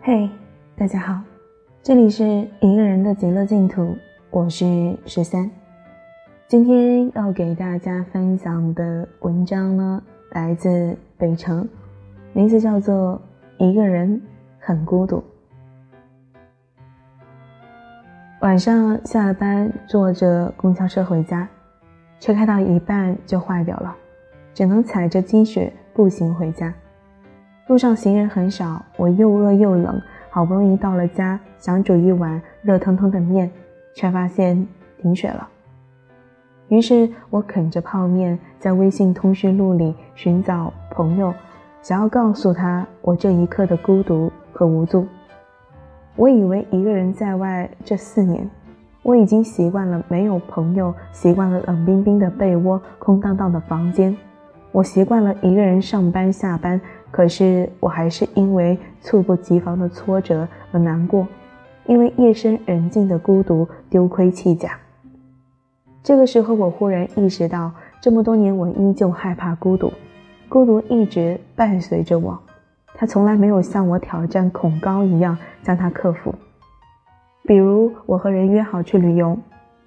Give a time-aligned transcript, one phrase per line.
[0.00, 0.30] 嘿，
[0.74, 1.20] 大家好，
[1.82, 2.24] 这里是
[2.60, 3.94] 一个人的极乐净土，
[4.30, 5.50] 我是十三。
[6.46, 11.68] 今天要给大家分享的文章呢，来自北城，
[12.32, 13.20] 名字叫做
[13.62, 14.22] 《一个人
[14.58, 15.16] 很孤独》。
[18.40, 21.46] 晚上下了班，坐着公交车回家，
[22.20, 23.94] 车开到一半就坏掉了，
[24.52, 26.72] 只能踩着积雪步行回家。
[27.68, 30.00] 路上行人很少，我又饿又冷，
[30.30, 33.50] 好不容易到了家，想煮一碗热腾腾的面，
[33.94, 34.66] 却发现
[35.00, 35.48] 停水了。
[36.68, 41.32] 于是我啃着泡面，在微信通讯录里寻找朋友，
[41.82, 45.06] 想要告诉他我这一刻的孤独和无助。
[46.16, 48.48] 我以为一个人在外这四年，
[49.08, 54.14] 我已经习惯了没有朋友，习惯了冷冰冰的被窝、空荡荡的房间，
[54.70, 56.78] 我习惯了一个人上班下班。
[57.10, 61.26] 可是我还是因为猝不及防的挫折而难过，
[61.86, 64.72] 因为夜深人静的孤独丢盔弃甲。
[66.02, 69.90] 这个时候，我忽然意识到，这么多年我依旧害怕孤独，
[70.50, 72.38] 孤独一直伴随着我，
[72.94, 76.34] 他从来没有像我挑战恐高一样将它克服。
[77.48, 79.34] 比如，我和人约好去旅游，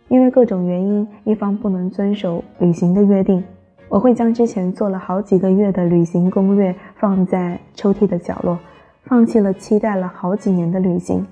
[0.08, 3.44] 因为各种原因，一方不能遵守旅行的约定，
[3.88, 8.58] 我会将之前做了好几个月的旅行攻略放在抽屉的角落，
[9.03, 11.23] 放弃了期待了好几年的旅行。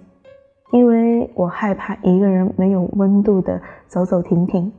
[0.72, 4.72] 因为我害怕一个人没有温度的走走停停，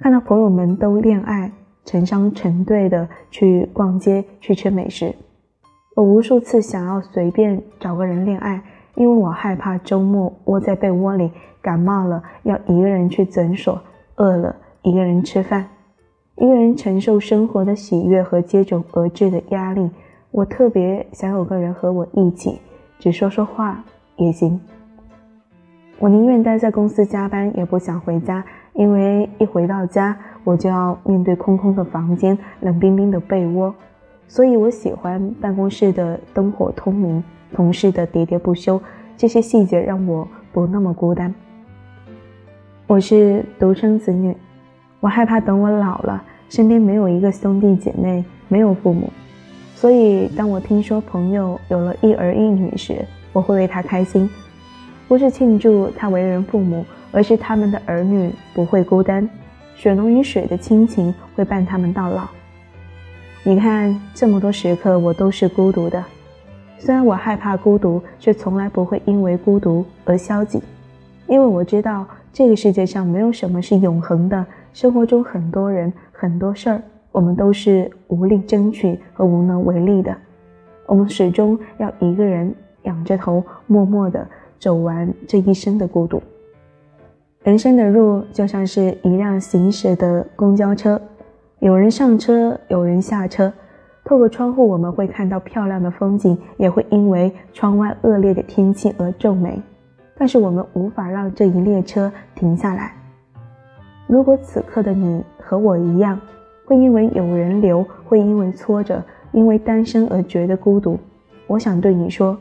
[0.00, 1.52] 看到朋友们都恋爱
[1.84, 5.14] 成双成对的去逛街去吃美食，
[5.94, 8.60] 我无数次想要随便找个人恋爱，
[8.94, 13.80] 因为我害怕周末窝在被窝里感冒了要一个人去诊所，
[14.16, 15.66] 饿了一个人吃饭，
[16.36, 19.90] 一个人承受生活的喜悦和接踵而至的压力。
[20.30, 22.60] 我特别想有个人和我一起，
[22.98, 23.84] 只说说话
[24.16, 24.60] 也行。
[25.98, 33.72] 我宁愿待在公司加班，也不想回家，因为一回到家，我就要面对空空的房间、冷冰冰的被窝。
[34.26, 37.22] 所以我喜欢办公室的灯火通明，
[37.54, 38.80] 同事的喋喋不休，
[39.16, 41.32] 这些细节让我不那么孤单。
[42.86, 44.36] 我是独生子女，
[45.00, 49.10] 我害怕等我老了，身边没有一个兄弟姐妹，没有父母。
[49.74, 54.28] 所以当我听说朋友有了一儿一女时，我会为他开心。
[55.08, 59.28] 不是庆祝他为人父母，而是他们的儿女不会孤单，
[59.74, 62.26] 血浓于水的亲情会伴他们到老。
[63.42, 66.02] 你看，这么多时刻，我都是孤独的。
[66.84, 70.60] 虽然我害怕孤独，却从来不会因为孤独而消极，
[71.28, 74.44] 因为我知道这个世界上没有什么是永恒的。
[74.72, 76.82] 生活中很多人、很多事儿，
[77.12, 80.12] 我们都是无力争取和无能为力的。
[80.86, 84.26] 我们始终要一个人仰着头，默默的。
[84.58, 86.20] 走完这一生的孤独，
[87.44, 91.00] 人生的路就像是一辆行驶的公交车，
[91.60, 93.52] 有人上车，有人下车。
[94.04, 99.60] 透过窗户，我们会看到漂亮的风景，也会因为窗外恶劣的天气而皱眉。
[100.16, 102.92] 但是我们无法让这一列车停下来。
[104.06, 106.20] 如果此刻的你和我一样，
[106.64, 109.02] 会因为有人留，会因为挫折，
[109.32, 110.98] 因为单身而觉得孤独，
[111.46, 112.36] 我想对你说。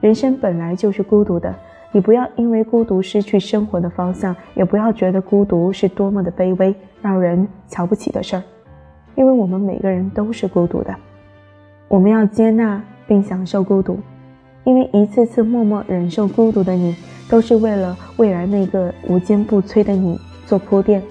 [0.00, 1.54] 人生本来就是孤独的，
[1.90, 8.42] 你不要因为孤独失去生活的方向，也不要觉得孤独是多么的卑微、让人瞧不起的事儿。
[9.16, 10.94] 因为我们每个人都是孤独的，
[11.88, 13.98] 我们要接纳并享受孤独，
[14.64, 16.94] 因为一次次默默忍受孤独的你，
[17.28, 20.16] 都是为了未来那个无坚不摧的你
[20.46, 21.02] 做铺垫。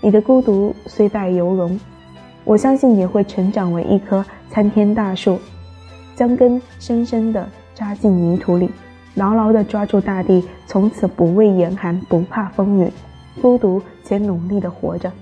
[0.00, 1.78] 你的孤独虽败犹荣，
[2.44, 5.38] 我相信你会成长为一棵参天大树，
[6.16, 7.48] 将根深深的。
[7.74, 8.68] 扎进泥土里，
[9.14, 12.90] 牢牢地抓住大地，从此不畏严寒，不怕风雨，
[13.40, 15.12] 孤独且努力地活着。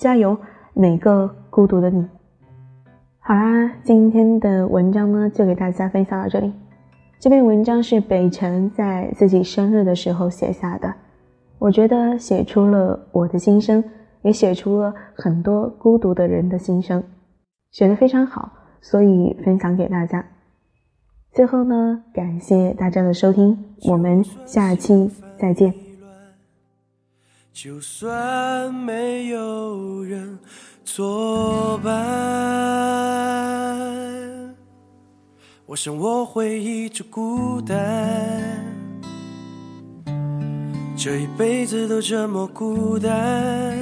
[0.00, 0.36] 加油，
[0.80, 2.06] 每个孤独的你！
[3.18, 6.52] 好啦，今天的文章呢，就给大家分享到这里。
[7.18, 10.94] 这篇文章是北辰在自己生日的时候写下的，
[11.58, 13.82] 我觉得写出了我的心声，
[14.22, 17.02] 也写出了很多孤独的人的心声，
[17.72, 18.48] 写得非常好，
[18.80, 20.24] 所以分享给大家。
[21.32, 23.58] 最后呢，感谢大家的收听，
[23.88, 25.87] 我们下期再见。
[27.52, 30.38] 就算没有人
[30.84, 31.92] 作伴，
[35.66, 38.64] 我想我会一直孤单，
[40.96, 43.76] 这一辈子都这么孤单。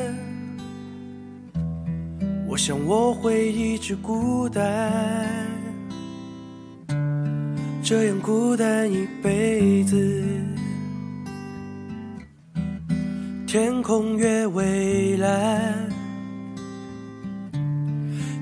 [2.49, 5.47] 我想我会一直孤单，
[7.83, 10.56] 这样孤单一辈子。
[13.47, 15.89] 天空越蔚蓝，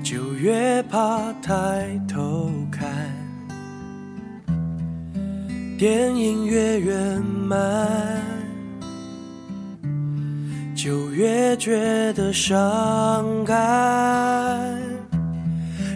[0.03, 2.89] 就越怕抬头看。
[5.77, 8.19] 电影越圆满。
[10.75, 14.79] 就越觉得伤感，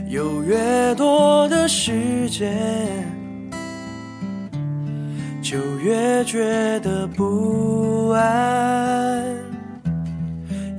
[0.07, 3.08] 有越多的时间，
[5.49, 9.35] 就越觉得不安，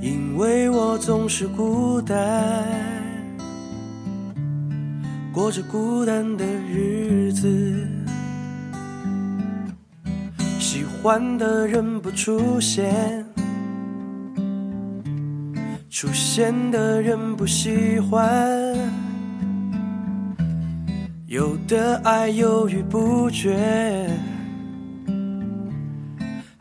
[0.01, 2.17] 因为我总是孤单，
[5.33, 7.85] 过着孤单的日子，
[10.61, 13.27] 喜欢的人不出现。
[15.91, 18.73] 出现的人不喜欢，
[21.27, 24.09] 有的爱犹豫不决，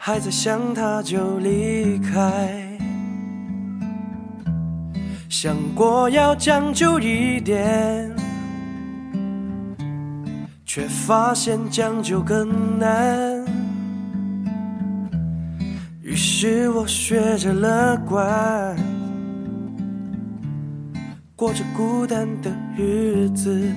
[0.10, 2.68] 还在想他就离开。
[5.30, 8.12] 想过要将就一点，
[10.66, 13.46] 却发现将就更难。
[16.02, 18.76] 于是我学着乐观。
[21.36, 23.72] 过着孤单的日子，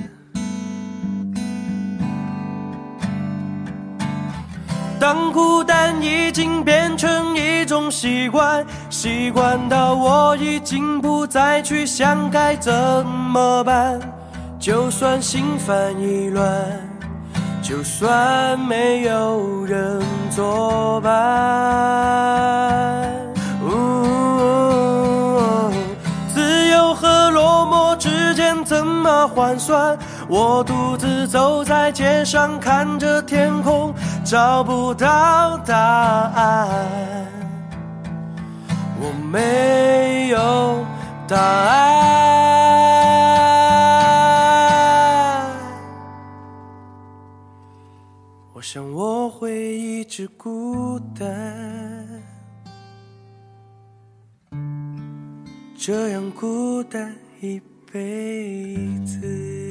[5.02, 12.72] 当孤单已经变成一种习惯，习惯到我已经不再去想该怎
[13.04, 13.98] 么办。
[14.60, 16.46] 就算心烦意乱，
[17.60, 20.00] 就算没有人
[20.30, 21.10] 作伴。
[26.32, 29.98] 自由和落寞之间怎么换算？
[30.28, 33.92] 我独自走在街上，看着天空，
[34.32, 37.26] 找不到答案。
[38.98, 40.86] 我没有
[41.28, 41.82] 答案。
[48.54, 51.28] 我想我会一直孤单，
[55.76, 57.60] 这样孤单一。
[57.92, 59.61] 辈子。